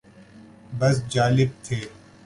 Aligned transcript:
بس 0.79 0.95
جالب 1.13 1.49
تھے 1.65 1.79